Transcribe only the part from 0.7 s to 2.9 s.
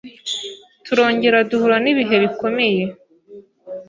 turongera duhura n’ibihe bikomeye